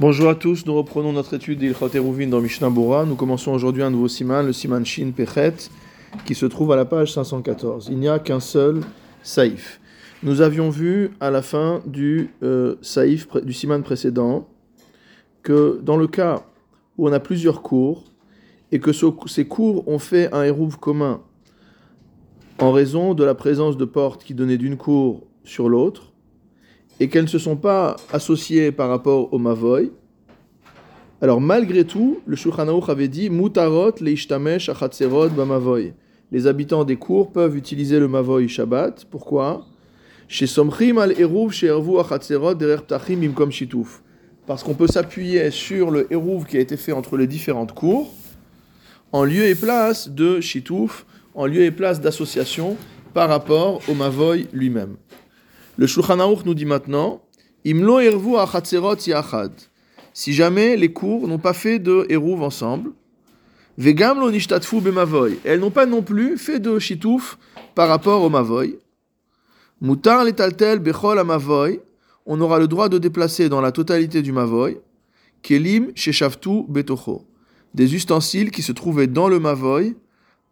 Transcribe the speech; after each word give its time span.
Bonjour 0.00 0.30
à 0.30 0.34
tous, 0.34 0.64
nous 0.64 0.74
reprenons 0.74 1.12
notre 1.12 1.34
étude 1.34 1.58
d'Ilchot 1.58 1.94
Eruvin 1.94 2.26
dans 2.26 2.40
Mishnah 2.40 2.70
Bora. 2.70 3.04
Nous 3.04 3.16
commençons 3.16 3.52
aujourd'hui 3.52 3.82
un 3.82 3.90
nouveau 3.90 4.08
siman, 4.08 4.46
le 4.46 4.54
siman 4.54 4.82
Shin 4.82 5.12
Pechet, 5.14 5.68
qui 6.24 6.34
se 6.34 6.46
trouve 6.46 6.72
à 6.72 6.76
la 6.76 6.86
page 6.86 7.12
514. 7.12 7.88
Il 7.92 7.98
n'y 7.98 8.08
a 8.08 8.18
qu'un 8.18 8.40
seul 8.40 8.80
saïf. 9.22 9.78
Nous 10.22 10.40
avions 10.40 10.70
vu 10.70 11.10
à 11.20 11.30
la 11.30 11.42
fin 11.42 11.82
du 11.84 12.30
euh, 12.42 12.76
du 13.44 13.52
siman 13.52 13.82
précédent, 13.82 14.48
que 15.42 15.78
dans 15.82 15.98
le 15.98 16.06
cas 16.06 16.46
où 16.96 17.06
on 17.06 17.12
a 17.12 17.20
plusieurs 17.20 17.60
cours, 17.60 18.04
et 18.72 18.80
que 18.80 18.92
ces 19.26 19.44
cours 19.44 19.86
ont 19.86 19.98
fait 19.98 20.32
un 20.32 20.44
érouve 20.44 20.78
commun 20.78 21.20
en 22.58 22.72
raison 22.72 23.12
de 23.12 23.22
la 23.22 23.34
présence 23.34 23.76
de 23.76 23.84
portes 23.84 24.24
qui 24.24 24.32
donnaient 24.32 24.56
d'une 24.56 24.78
cour 24.78 25.26
sur 25.44 25.68
l'autre, 25.68 26.09
et 27.00 27.08
qu'elles 27.08 27.24
ne 27.24 27.28
se 27.28 27.38
sont 27.38 27.56
pas 27.56 27.96
associées 28.12 28.70
par 28.70 28.88
rapport 28.88 29.32
au 29.32 29.38
Mavoy, 29.38 29.90
alors 31.22 31.40
malgré 31.40 31.84
tout, 31.84 32.20
le 32.26 32.34
Shulchan 32.34 32.80
avait 32.88 33.08
dit 33.08 33.28
Mutarot 33.28 33.92
leishtamesh 34.00 34.70
bamavoy. 35.36 35.92
Les 36.32 36.46
habitants 36.46 36.84
des 36.84 36.96
cours 36.96 37.30
peuvent 37.30 37.56
utiliser 37.56 37.98
le 38.00 38.08
Mavoy 38.08 38.48
Shabbat. 38.48 39.04
Pourquoi? 39.10 39.66
Al 40.30 41.20
Eruv 41.20 41.50
shituf. 43.50 44.02
Parce 44.46 44.62
qu'on 44.62 44.74
peut 44.74 44.86
s'appuyer 44.86 45.50
sur 45.50 45.90
le 45.90 46.10
Eruv 46.10 46.46
qui 46.46 46.56
a 46.56 46.60
été 46.60 46.78
fait 46.78 46.92
entre 46.92 47.18
les 47.18 47.26
différentes 47.26 47.74
cours, 47.74 48.10
en 49.12 49.24
lieu 49.24 49.44
et 49.44 49.54
place 49.54 50.08
de 50.08 50.40
shituf, 50.40 51.04
en 51.34 51.44
lieu 51.46 51.64
et 51.64 51.70
place 51.70 52.00
d'association 52.00 52.76
par 53.12 53.28
rapport 53.28 53.82
au 53.88 53.94
Mavoy 53.94 54.46
lui-même. 54.54 54.96
Le 55.80 55.86
Shulchan 55.86 56.18
nous 56.44 56.52
dit 56.52 56.66
maintenant, 56.66 57.22
Imlo 57.64 58.00
ervu 58.00 58.36
achatzerot 58.36 58.98
yachad. 59.06 59.50
Si 60.12 60.34
jamais 60.34 60.76
les 60.76 60.92
cours 60.92 61.26
n'ont 61.26 61.38
pas 61.38 61.54
fait 61.54 61.78
de 61.78 62.04
hérouv 62.10 62.42
ensemble, 62.42 62.92
vegam 63.78 64.20
lo 64.20 64.30
nishtatfu 64.30 64.82
bemavoy. 64.82 65.38
Elles 65.42 65.58
n'ont 65.58 65.70
pas 65.70 65.86
non 65.86 66.02
plus 66.02 66.36
fait 66.36 66.60
de 66.60 66.78
shitouf 66.78 67.38
par 67.74 67.88
rapport 67.88 68.22
au 68.22 68.28
mavoy. 68.28 68.78
Mutar 69.80 70.22
letaltel 70.22 70.80
bechol 70.80 71.18
amavoy. 71.18 71.80
On 72.26 72.38
aura 72.42 72.58
le 72.58 72.68
droit 72.68 72.90
de 72.90 72.98
déplacer 72.98 73.48
dans 73.48 73.62
la 73.62 73.72
totalité 73.72 74.20
du 74.20 74.32
mavoy. 74.32 74.78
Kelim 75.40 75.92
sheshavtu 75.94 76.64
betocho. 76.68 77.24
Des 77.72 77.94
ustensiles 77.94 78.50
qui 78.50 78.60
se 78.60 78.72
trouvaient 78.72 79.06
dans 79.06 79.30
le 79.30 79.40
mavoy 79.40 79.96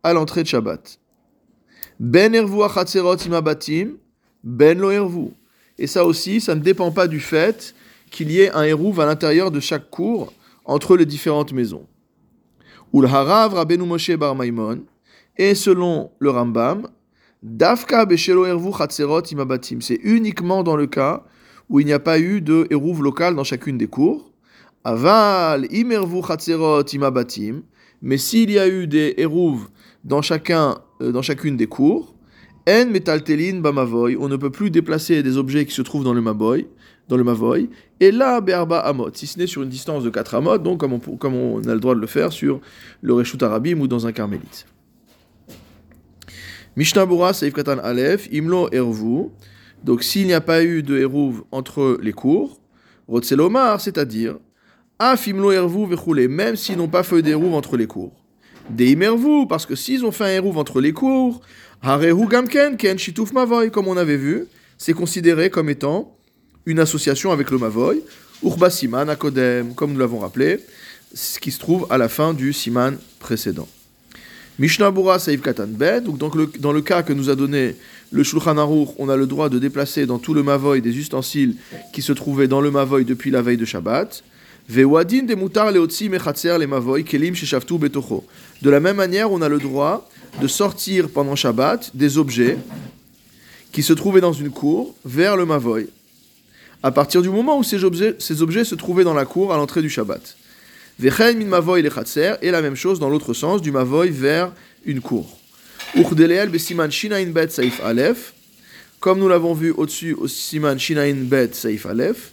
à 0.03 0.15
l'entrée 0.15 0.43
de 0.43 0.49
Shabbat. 0.49 0.99
Ben 2.01 2.35
ervu 2.35 2.63
achatzerot 2.63 3.17
imabatim. 3.17 3.99
Ben 4.43 4.79
lo. 4.79 5.33
Et 5.79 5.87
ça 5.87 6.05
aussi, 6.05 6.41
ça 6.41 6.55
ne 6.55 6.61
dépend 6.61 6.91
pas 6.91 7.07
du 7.07 7.21
fait 7.21 7.75
qu'il 8.11 8.31
y 8.31 8.41
ait 8.41 8.51
un 8.51 8.63
hérouve 8.63 9.01
à 9.01 9.07
l'intérieur 9.07 9.51
de 9.51 9.61
chaque 9.61 9.91
cour 9.91 10.33
entre 10.65 10.97
les 10.97 11.07
différentes 11.07 11.53
maisons. 11.53 11.87
Ulharav 12.93 13.55
Rabenu 13.55 13.85
Moshe 13.85 14.11
Bar 14.13 14.35
Maimon, 14.35 14.83
et 15.37 15.55
selon 15.55 16.11
le 16.19 16.31
Rambam, 16.31 16.89
Dafka 17.43 18.05
Beshelo 18.05 18.47
Ervu 18.47 18.73
Chatzerot 18.77 19.23
Imabatim. 19.23 19.81
C'est 19.81 20.01
uniquement 20.03 20.63
dans 20.63 20.77
le 20.77 20.87
cas 20.87 21.23
où 21.69 21.81
il 21.81 21.87
n'y 21.87 21.93
a 21.93 22.01
pas 22.01 22.19
eu 22.19 22.41
de 22.41 22.67
hérouve 22.71 23.03
local 23.03 23.37
dans 23.37 23.45
chacune 23.45 23.79
des 23.79 23.87
cours. 23.87 24.33
Aval 24.85 25.67
Imervu 25.73 26.23
Chatzerot 26.27 26.83
Imabatim. 26.83 27.63
Mais 28.03 28.19
s'il 28.19 28.51
y 28.51 28.59
a 28.59 28.69
eu 28.69 28.87
des 28.87 29.15
hérouves 29.19 29.69
dans, 30.05 30.23
chacun, 30.23 30.79
euh, 31.01 31.13
dans 31.13 31.23
chacune 31.23 31.57
des 31.57 31.67
cours, 31.67 32.15
En 32.69 32.85
Metaltelin 32.85 33.61
Bamavoy, 33.61 34.15
on 34.21 34.29
ne 34.29 34.37
peut 34.37 34.51
plus 34.51 34.71
déplacer 34.71 35.23
des 35.23 35.39
objets 35.39 35.65
qui 35.65 35.73
se 35.73 35.81
trouvent 35.81 36.05
dans 36.05 36.13
le 36.13 36.21
Maboy, 36.21 36.67
dans 37.09 37.17
le 37.17 37.25
Mavoy, 37.25 37.71
et 37.99 38.11
là, 38.11 38.43
Berba 38.43 38.81
Amot, 38.81 39.09
si 39.15 39.27
ce 39.27 39.39
n'est 39.39 39.47
sur 39.47 39.63
une 39.63 39.71
distance 39.71 40.05
de 40.05 40.11
4 40.11 40.35
Amot, 40.35 40.59
donc 40.59 40.79
comme 40.79 40.93
on, 40.93 40.99
comme 40.99 41.35
on 41.35 41.67
a 41.67 41.73
le 41.73 41.81
droit 41.81 41.95
de 41.95 42.01
le 42.01 42.07
faire 42.07 42.31
sur 42.31 42.61
le 43.01 43.15
Reshut 43.15 43.43
Arabim 43.43 43.81
ou 43.81 43.89
dans 43.89 44.07
un 44.07 44.13
carmélite. 44.13 44.67
Mishnah 46.77 47.07
Bura, 47.07 47.33
Seif 47.33 47.55
Katan 47.55 47.79
Aleph, 47.79 48.29
Imlo 48.31 48.69
Ervu, 48.71 49.31
donc 49.83 50.03
s'il 50.03 50.27
n'y 50.27 50.35
a 50.35 50.43
pas 50.43 50.63
eu 50.63 50.83
de 50.83 50.99
Eruv 50.99 51.45
entre 51.51 51.99
les 52.03 52.13
cours, 52.13 52.61
Rotselomar, 53.07 53.81
c'est-à-dire, 53.81 54.37
Af 54.99 55.27
Imlo 55.27 55.53
Ervu 55.53 55.87
Vechule, 55.87 56.29
même 56.29 56.57
s'ils 56.57 56.77
n'ont 56.77 56.89
pas 56.89 57.03
fait 57.03 57.23
d'Eruv 57.23 57.55
entre 57.55 57.79
les 57.79 57.87
cours. 57.87 58.28
Deimervu, 58.71 59.47
parce 59.49 59.67
que 59.67 59.75
s'ils 59.75 60.05
ont 60.05 60.13
fait 60.13 60.25
un 60.25 60.43
Eruv 60.43 60.59
entre 60.59 60.81
les 60.81 60.93
cours, 60.93 61.41
Harehu 61.83 62.27
Gamken, 62.29 62.77
Ken 62.77 62.99
Shituf 62.99 63.33
Mavoy, 63.33 63.71
comme 63.71 63.89
on 63.89 63.97
avait 63.97 64.17
vu, 64.17 64.47
c'est 64.77 64.93
considéré 64.93 65.51
comme 65.51 65.69
étant 65.69 66.17
une 66.67 66.79
association 66.79 67.33
avec 67.33 67.51
le 67.51 67.59
Mavoy, 67.59 68.03
Urba 68.43 68.71
Siman 68.71 69.09
Akodem, 69.09 69.75
comme 69.75 69.93
nous 69.93 69.99
l'avons 69.99 70.19
rappelé, 70.19 70.61
ce 71.15 71.39
qui 71.39 71.51
se 71.51 71.59
trouve 71.59 71.87
à 71.91 71.99
la 71.99 72.09
fin 72.09 72.35
du 72.35 72.53
Siman 72.53 72.99
précédent. 73.19 73.69
Mishnah 74.59 74.91
Bura 74.91 75.21
Saïf 75.21 75.41
Katan 75.41 75.69
Bet, 75.69 76.01
donc 76.01 76.19
dans 76.19 76.73
le, 76.73 76.81
cas 76.81 77.03
que 77.03 77.13
nous 77.13 77.31
a 77.31 77.37
donné 77.37 77.77
le 78.11 78.23
Shulchan 78.25 78.59
Aruch, 78.59 78.89
on 78.99 79.09
a 79.09 79.17
le 79.17 79.27
droit 79.27 79.49
de 79.49 79.59
déplacer 79.59 80.05
dans 80.05 80.19
tout 80.19 80.35
le 80.35 80.43
Mavoy 80.43 80.81
des 80.81 80.99
ustensiles 80.99 81.55
qui 81.93 82.03
se 82.03 82.13
trouvaient 82.13 82.49
dans 82.49 82.61
le 82.61 82.73
Mavoy 82.73 83.05
depuis 83.05 83.31
la 83.31 83.41
veille 83.41 83.57
de 83.57 83.65
Shabbat. 83.65 84.25
De 84.69 84.83
la 88.71 88.81
même 88.81 88.97
manière, 88.97 89.31
on 89.33 89.43
a 89.43 89.49
le 89.49 89.59
droit 89.59 90.09
de 90.41 90.47
sortir 90.47 91.09
pendant 91.09 91.35
Shabbat 91.37 91.91
des 91.95 92.19
objets 92.19 92.59
qui 93.73 93.83
se 93.83 93.93
trouvaient 93.93 94.21
dans 94.21 94.33
une 94.33 94.51
cour 94.51 94.95
vers 95.05 95.37
le 95.37 95.47
Mavoy 95.47 95.89
à 96.83 96.91
partir 96.91 97.23
du 97.23 97.29
moment 97.29 97.59
où 97.59 97.65
ces 97.65 97.85
objets, 97.85 98.17
se 98.19 98.75
trouvaient 98.75 99.05
dans 99.05 99.15
la 99.15 99.25
cour 99.25 99.53
à 99.53 99.57
l'entrée 99.57 99.83
du 99.83 99.91
Shabbat. 99.91 100.37
Min 101.01 101.11
le 101.11 102.39
et 102.43 102.51
la 102.51 102.63
même 102.63 102.77
chose 102.77 103.01
dans 103.01 103.09
l'autre 103.09 103.35
sens, 103.35 103.63
du 103.63 103.71
mavoy 103.71 104.11
vers 104.11 104.53
une 104.85 105.01
cour. 105.01 105.39
Alef, 107.85 108.35
comme 109.01 109.19
nous 109.19 109.29
l'avons 109.29 109.55
vu 109.55 109.71
au-dessus 109.71 110.15
au 110.15 110.29
siman 110.29 110.79
shinain 110.79 111.15
bet 111.15 111.51
saif 111.53 111.87
alef, 111.87 112.33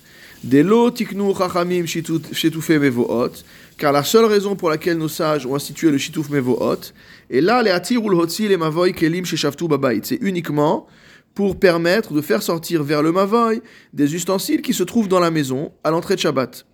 lo 0.51 0.91
tiknu 0.91 1.33
chachamim 1.33 1.85
shitufe 1.85 2.79
mevoot, 2.79 3.43
car 3.77 3.91
la 3.91 4.03
seule 4.03 4.25
raison 4.25 4.55
pour 4.55 4.69
laquelle 4.69 4.97
nos 4.97 5.07
sages 5.07 5.45
ont 5.45 5.55
institué 5.55 5.91
le 5.91 5.97
shituf 5.97 6.29
mevoot, 6.29 6.93
et 7.29 7.41
là, 7.41 7.63
les 7.63 7.71
atir 7.71 8.01
le 8.01 8.47
les 8.47 8.57
mavoy 8.57 8.93
kelim 8.93 9.25
sheshavtu 9.25 9.67
babait, 9.67 10.01
c'est 10.03 10.19
uniquement 10.21 10.87
pour 11.35 11.59
permettre 11.59 12.13
de 12.13 12.21
faire 12.21 12.41
sortir 12.41 12.81
vers 12.81 13.03
le 13.03 13.11
Mavoy 13.11 13.61
des 13.93 14.15
ustensiles 14.15 14.61
qui 14.61 14.73
se 14.73 14.83
trouvent 14.83 15.09
dans 15.09 15.19
la 15.19 15.29
maison 15.29 15.73
à 15.83 15.91
l'entrée 15.91 16.15
de 16.15 16.21
Shabbat. 16.21 16.65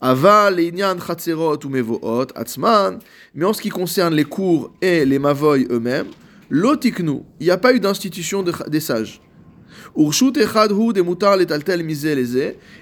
Aval, 0.00 0.60
ou 0.60 1.68
Mevoot, 1.68 2.26
Atzman, 2.34 2.98
mais 3.34 3.44
en 3.44 3.52
ce 3.52 3.62
qui 3.62 3.68
concerne 3.70 4.14
les 4.14 4.24
cours 4.24 4.72
et 4.82 5.04
les 5.04 5.20
Mavoy 5.20 5.68
eux-mêmes, 5.70 6.08
Lotiknu, 6.50 7.20
il 7.40 7.46
n'y 7.46 7.50
a 7.50 7.56
pas 7.56 7.72
eu 7.72 7.80
d'institution 7.80 8.42
des 8.42 8.80
sages. 8.80 9.20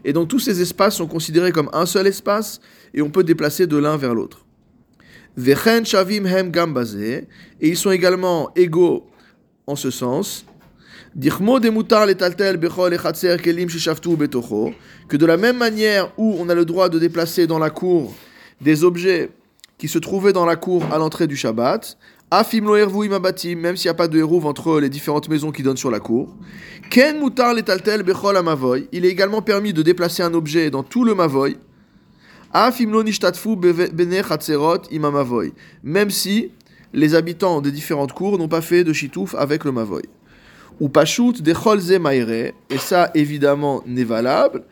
Et 0.04 0.12
donc 0.12 0.28
tous 0.28 0.38
ces 0.38 0.62
espaces 0.62 0.96
sont 0.96 1.06
considérés 1.06 1.52
comme 1.52 1.70
un 1.72 1.86
seul 1.86 2.06
espace 2.06 2.60
et 2.94 3.02
on 3.02 3.10
peut 3.10 3.24
déplacer 3.24 3.66
de 3.66 3.76
l'un 3.76 3.96
vers 3.96 4.14
l'autre. 4.14 4.44
Vechen 5.36 5.86
shavim 5.86 6.26
hem 6.26 6.50
gambaze, 6.50 6.96
et 6.96 7.26
ils 7.60 7.76
sont 7.76 7.90
également 7.90 8.50
égaux 8.54 9.06
en 9.66 9.76
ce 9.76 9.90
sens. 9.90 10.44
Que 11.14 11.28
de 15.16 15.26
la 15.26 15.36
même 15.36 15.56
manière 15.56 16.12
où 16.18 16.36
on 16.38 16.48
a 16.48 16.54
le 16.54 16.64
droit 16.64 16.88
de 16.88 16.98
déplacer 16.98 17.46
dans 17.46 17.58
la 17.58 17.70
cour 17.70 18.14
des 18.60 18.84
objets 18.84 19.30
qui 19.78 19.88
se 19.88 19.98
trouvaient 19.98 20.32
dans 20.32 20.46
la 20.46 20.56
cour 20.56 20.84
à 20.92 20.98
l'entrée 20.98 21.26
du 21.26 21.36
Shabbat, 21.36 21.98
afim 22.34 22.62
lo 22.64 22.74
même 22.74 23.76
s'il 23.76 23.86
n'y 23.86 23.90
a 23.90 23.94
pas 23.94 24.08
de 24.08 24.18
hérouve 24.18 24.46
entre 24.46 24.80
les 24.80 24.88
différentes 24.88 25.28
maisons 25.28 25.52
qui 25.52 25.62
donnent 25.62 25.76
sur 25.76 25.90
la 25.90 26.00
cour, 26.00 26.34
ken 26.88 27.20
mutar 27.20 27.52
letaltel 27.52 28.02
bechol 28.02 28.38
amavoy, 28.38 28.88
il 28.90 29.04
est 29.04 29.10
également 29.10 29.42
permis 29.42 29.74
de 29.74 29.82
déplacer 29.82 30.22
un 30.22 30.32
objet 30.32 30.70
dans 30.70 30.82
tout 30.82 31.04
le 31.04 31.14
mavoy, 31.14 31.58
afim 32.50 32.90
lo 32.90 33.02
nishtatfu 33.02 33.54
bene 33.56 34.22
chatzerot 34.26 34.80
imamavoy, 34.90 35.52
même 35.84 36.08
si 36.08 36.52
les 36.94 37.14
habitants 37.14 37.60
des 37.60 37.70
différentes 37.70 38.12
cours 38.12 38.38
n'ont 38.38 38.48
pas 38.48 38.62
fait 38.62 38.82
de 38.82 38.94
chitouf 38.94 39.34
avec 39.34 39.64
le 39.64 39.72
mavoy. 39.72 40.02
Ou 40.80 40.88
pashut 40.88 41.42
de 41.42 41.52
cholze 41.52 41.92
maire, 42.00 42.30
et 42.70 42.78
ça 42.78 43.10
évidemment 43.14 43.82
n'est 43.86 44.04
valable. 44.04 44.62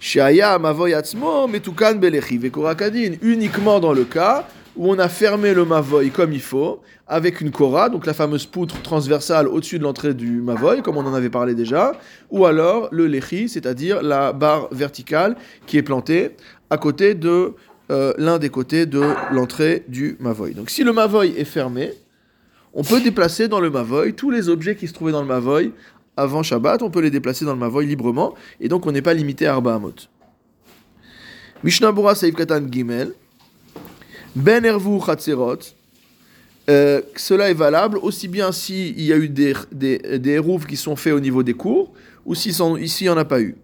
Shaya 0.00 0.58
mavoy 0.58 0.94
atzmo 0.94 1.46
metukan 1.46 1.94
belechi 1.94 2.38
vekorakadin, 2.38 3.12
uniquement 3.22 3.78
dans 3.78 3.92
le 3.92 4.02
cas 4.02 4.48
où 4.76 4.90
on 4.90 4.98
a 4.98 5.08
fermé 5.08 5.54
le 5.54 5.64
mavoy 5.64 6.10
comme 6.10 6.32
il 6.32 6.40
faut, 6.40 6.80
avec 7.06 7.40
une 7.40 7.50
kora, 7.50 7.88
donc 7.88 8.06
la 8.06 8.14
fameuse 8.14 8.46
poutre 8.46 8.80
transversale 8.82 9.48
au-dessus 9.48 9.78
de 9.78 9.84
l'entrée 9.84 10.14
du 10.14 10.40
mavoy, 10.40 10.82
comme 10.82 10.96
on 10.96 11.06
en 11.06 11.14
avait 11.14 11.30
parlé 11.30 11.54
déjà, 11.54 11.92
ou 12.30 12.46
alors 12.46 12.88
le 12.90 13.06
lechi, 13.06 13.48
c'est-à-dire 13.48 14.02
la 14.02 14.32
barre 14.32 14.68
verticale 14.72 15.36
qui 15.66 15.76
est 15.76 15.82
plantée 15.82 16.36
à 16.70 16.78
côté 16.78 17.14
de 17.14 17.54
euh, 17.90 18.14
l'un 18.16 18.38
des 18.38 18.48
côtés 18.48 18.86
de 18.86 19.02
l'entrée 19.30 19.84
du 19.88 20.16
mavoy. 20.20 20.54
Donc 20.54 20.70
si 20.70 20.84
le 20.84 20.92
mavoy 20.92 21.34
est 21.36 21.44
fermé, 21.44 21.92
on 22.74 22.82
peut 22.82 23.00
déplacer 23.00 23.48
dans 23.48 23.60
le 23.60 23.70
Mavoy 23.70 24.14
tous 24.14 24.30
les 24.30 24.48
objets 24.48 24.76
qui 24.76 24.88
se 24.88 24.94
trouvaient 24.94 25.12
dans 25.12 25.20
le 25.20 25.28
Mavoy 25.28 25.72
avant 26.16 26.42
Shabbat, 26.42 26.82
on 26.82 26.90
peut 26.90 27.00
les 27.00 27.10
déplacer 27.10 27.44
dans 27.44 27.52
le 27.52 27.58
Mavoy 27.58 27.84
librement, 27.84 28.34
et 28.60 28.68
donc 28.68 28.86
on 28.86 28.92
n'est 28.92 29.02
pas 29.02 29.14
limité 29.14 29.46
à 29.46 29.52
Arba 29.52 29.74
Amot. 29.74 29.94
Mishnah 31.64 31.92
Bura 31.92 32.14
Saif 32.14 32.34
Katan 32.34 32.66
Gimel. 32.70 33.12
Ben 34.34 34.64
Ervu 34.64 34.98
Chatzerot. 35.04 35.58
Euh, 36.70 37.02
cela 37.16 37.50
est 37.50 37.54
valable 37.54 37.98
aussi 37.98 38.28
bien 38.28 38.52
s'il 38.52 39.00
y 39.00 39.12
a 39.12 39.16
eu 39.16 39.28
des, 39.28 39.54
des, 39.72 40.40
qui 40.68 40.76
sont 40.76 40.96
faits 40.96 41.12
au 41.12 41.20
niveau 41.20 41.42
des 41.42 41.54
cours, 41.54 41.92
ou 42.24 42.34
si 42.34 42.50
ici 42.50 43.04
il 43.04 43.08
n'y 43.08 43.10
en 43.10 43.18
a 43.18 43.24
pas 43.24 43.40
eu. 43.40 43.56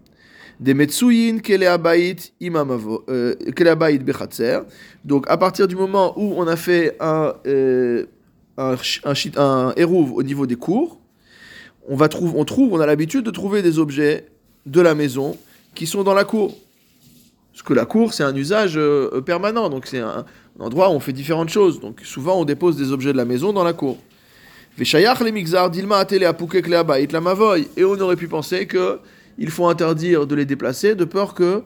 Des 0.59 0.73
Metsuyin 0.73 1.39
Keleabait 1.39 2.17
euh, 3.09 3.35
Bechatzer. 3.99 4.59
Donc 5.05 5.25
à 5.29 5.37
partir 5.37 5.67
du 5.67 5.75
moment 5.75 6.13
où 6.19 6.33
on 6.35 6.45
a 6.47 6.57
fait 6.57 6.97
un, 6.99 7.33
euh, 7.47 8.05
au 8.57 10.23
niveau 10.23 10.45
des 10.45 10.57
cours, 10.57 10.99
on, 11.87 11.95
va 11.95 12.09
trouve, 12.09 12.35
on 12.35 12.79
a 12.79 12.85
l'habitude 12.85 13.23
de 13.23 13.31
trouver 13.31 13.61
des 13.61 13.79
objets 13.79 14.27
de 14.65 14.81
la 14.81 14.93
maison 14.93 15.37
qui 15.73 15.87
sont 15.87 16.03
dans 16.03 16.13
la 16.13 16.25
cour. 16.25 16.55
Parce 17.51 17.63
que 17.63 17.73
la 17.73 17.85
cour, 17.85 18.13
c'est 18.13 18.23
un 18.23 18.35
usage 18.35 18.73
euh, 18.77 19.21
permanent, 19.21 19.69
donc 19.69 19.85
c'est 19.87 19.99
un, 19.99 20.25
endroit 20.59 20.89
où 20.89 20.93
on 20.93 20.99
fait 20.99 21.13
différentes 21.13 21.49
choses. 21.49 21.79
Donc 21.79 22.01
souvent, 22.03 22.39
on 22.39 22.45
dépose 22.45 22.77
des 22.77 22.91
objets 22.91 23.11
de 23.11 23.17
la 23.17 23.25
maison 23.25 23.53
dans 23.53 23.63
la 23.63 23.73
cour. 23.73 23.97
Et 24.79 24.83
on 27.83 27.99
aurait 27.99 28.15
pu 28.15 28.27
penser 28.27 28.65
que 28.65 28.99
il 29.37 29.49
faut 29.49 29.67
interdire 29.67 30.27
de 30.27 30.35
les 30.35 30.45
déplacer 30.45 30.95
de 30.95 31.05
peur 31.05 31.33
que 31.33 31.63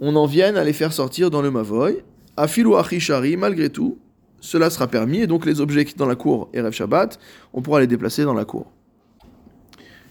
on 0.00 0.14
en 0.16 0.26
vienne 0.26 0.56
à 0.56 0.64
les 0.64 0.72
faire 0.72 0.92
sortir 0.92 1.30
dans 1.30 1.42
le 1.42 1.50
mavoy. 1.50 2.02
Afilu 2.36 2.76
achishari, 2.76 3.36
malgré 3.36 3.68
tout, 3.68 3.98
cela 4.40 4.70
sera 4.70 4.86
permis 4.86 5.18
et 5.18 5.26
donc 5.26 5.44
les 5.44 5.60
objets 5.60 5.84
qui 5.84 5.92
sont 5.92 5.98
dans 5.98 6.06
la 6.06 6.14
cour 6.14 6.48
Erev 6.52 6.72
Shabbat, 6.72 7.18
on 7.52 7.62
pourra 7.62 7.80
les 7.80 7.86
déplacer 7.86 8.24
dans 8.24 8.34
la 8.34 8.44
cour. 8.44 8.70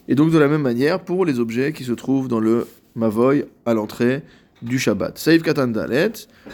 Et 0.07 0.15
donc 0.15 0.31
de 0.31 0.37
la 0.37 0.47
même 0.47 0.61
manière 0.61 0.99
pour 0.99 1.25
les 1.25 1.39
objets 1.39 1.73
qui 1.73 1.83
se 1.83 1.93
trouvent 1.93 2.27
dans 2.27 2.39
le 2.39 2.67
mavoy 2.95 3.45
à 3.65 3.73
l'entrée 3.73 4.23
du 4.61 4.79
Shabbat. 4.79 5.17
Saïf 5.17 5.43
Katandalet, 5.43 6.11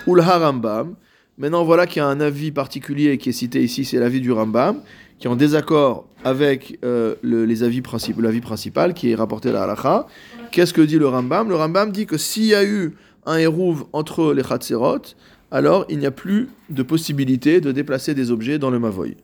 ou 0.08 0.16
le. 0.16 0.96
Maintenant 1.38 1.64
voilà 1.64 1.88
qu'il 1.88 2.00
y 2.00 2.04
a 2.04 2.08
un 2.08 2.20
avis 2.20 2.52
particulier 2.52 3.18
qui 3.18 3.30
est 3.30 3.34
cité 3.34 3.64
ici, 3.64 3.86
c'est 3.86 3.98
l'avis 3.98 4.22
du 4.22 4.32
Rambam, 4.32 4.82
qui 5.18 5.26
est 5.26 5.30
en 5.30 5.36
désaccord 5.36 6.08
avec 6.24 6.78
euh, 6.86 7.16
le, 7.24 7.46
les 7.46 7.64
avis 7.64 7.82
l'avis 8.20 8.42
principal 8.42 8.94
qui 8.94 9.12
est 9.12 9.16
rapporté 9.16 9.50
à 9.50 9.66
la. 9.66 10.08
Qu'est-ce 10.52 10.74
que 10.74 10.82
dit 10.82 11.00
le 11.00 11.08
Rambam? 11.08 11.50
Le 11.50 11.56
Rambam 11.56 11.92
dit 11.92 12.06
que 12.06 12.18
s'il 12.18 12.46
y 12.46 12.56
a 12.56 12.64
eu 12.64 12.96
un 13.26 13.38
hérouve 13.38 13.86
entre 13.94 14.34
les 14.34 14.44
Chatzerot, 14.44 15.02
alors 15.50 15.86
il 15.90 15.98
n'y 15.98 16.06
a 16.06 16.12
plus 16.12 16.50
de 16.70 16.84
possibilité 16.84 17.62
de 17.62 17.72
déplacer 17.72 18.14
des 18.14 18.30
objets 18.30 18.60
dans 18.60 18.70
le 18.70 18.78
Mavoy. 18.78 19.18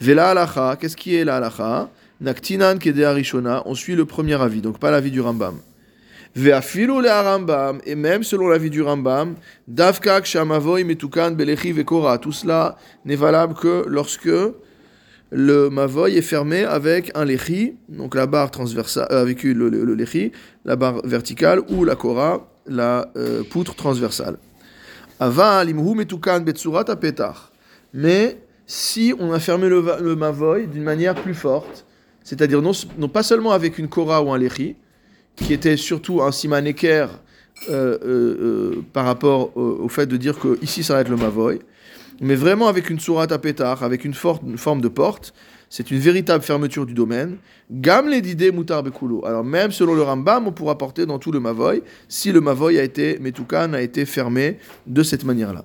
Vela 0.00 0.30
halacha, 0.30 0.76
qu'est-ce 0.76 0.96
qui 0.96 1.16
est 1.16 1.24
la 1.24 1.36
halacha 1.36 1.90
Naktinan 2.20 2.74
on 3.64 3.74
suit 3.74 3.94
le 3.94 4.04
premier 4.04 4.40
avis, 4.40 4.60
donc 4.60 4.78
pas 4.78 4.90
l'avis 4.90 5.10
du 5.10 5.20
Rambam. 5.20 5.54
Et 6.36 7.94
même 7.94 8.22
selon 8.22 8.48
l'avis 8.48 8.70
du 8.70 8.82
Rambam, 8.82 9.34
davkak 9.66 10.24
shamavoy 10.24 10.84
metukan 10.84 11.32
belechi 11.32 11.72
vekora, 11.72 12.18
tout 12.18 12.32
cela 12.32 12.76
n'est 13.04 13.16
valable 13.16 13.54
que 13.54 13.84
lorsque 13.88 14.30
le 15.30 15.68
mavoy 15.68 16.16
est 16.16 16.22
fermé 16.22 16.64
avec 16.64 17.10
un 17.14 17.24
lechi, 17.24 17.76
donc 17.88 18.14
la 18.14 18.26
barre 18.26 18.50
transversale, 18.50 19.08
euh, 19.10 19.22
avec 19.22 19.42
le, 19.42 19.68
le, 19.68 19.96
la 20.64 20.76
barre 20.76 21.00
verticale, 21.04 21.60
ou 21.68 21.84
la 21.84 21.96
kora, 21.96 22.48
la 22.66 23.10
euh, 23.16 23.42
poutre 23.42 23.74
transversale. 23.74 24.38
Ava 25.20 25.64
limhu 25.64 25.94
metukan 25.94 26.40
betsurat 26.40 26.84
apetach. 26.88 27.50
Mais 27.92 28.38
si 28.66 29.12
on 29.18 29.32
a 29.32 29.40
fermé 29.40 29.68
le, 29.68 29.82
le 30.00 30.14
mavoy 30.14 30.66
d'une 30.66 30.84
manière 30.84 31.14
plus 31.14 31.34
forte, 31.34 31.84
c'est-à-dire 32.22 32.62
non, 32.62 32.72
non, 32.98 33.08
pas 33.08 33.22
seulement 33.22 33.52
avec 33.52 33.78
une 33.78 33.88
kora 33.88 34.22
ou 34.22 34.32
un 34.32 34.38
lechi, 34.38 34.76
qui 35.44 35.52
était 35.52 35.76
surtout 35.76 36.22
un 36.22 36.32
siman 36.32 36.66
euh, 36.66 37.06
euh, 37.68 37.98
euh, 38.04 38.84
par 38.92 39.04
rapport 39.04 39.56
au, 39.56 39.88
fait 39.88 40.06
de 40.06 40.16
dire 40.16 40.38
que 40.38 40.58
ici 40.62 40.84
ça 40.84 40.94
va 40.94 41.00
être 41.00 41.08
le 41.08 41.16
mavoy, 41.16 41.58
mais 42.20 42.34
vraiment 42.34 42.68
avec 42.68 42.88
une 42.90 43.00
sourate 43.00 43.32
à 43.32 43.38
pétard, 43.38 43.82
avec 43.82 44.04
une, 44.04 44.14
forme 44.14 44.80
de 44.80 44.88
porte, 44.88 45.34
c'est 45.70 45.90
une 45.90 45.98
véritable 45.98 46.42
fermeture 46.42 46.86
du 46.86 46.94
domaine. 46.94 47.36
Gam 47.70 48.08
l'edide 48.08 48.54
mutar 48.54 48.82
bekulo. 48.82 49.24
Alors 49.26 49.44
même 49.44 49.70
selon 49.70 49.94
le 49.94 50.02
Rambam, 50.02 50.46
on 50.46 50.52
pourra 50.52 50.78
porter 50.78 51.04
dans 51.04 51.18
tout 51.18 51.32
le 51.32 51.40
mavoy 51.40 51.82
si 52.08 52.32
le 52.32 52.40
mavoy 52.40 52.78
a 52.78 52.82
été, 52.82 53.18
metukan 53.18 53.74
a 53.74 53.82
été 53.82 54.06
fermé 54.06 54.58
de 54.86 55.02
cette 55.02 55.24
manière-là. 55.24 55.64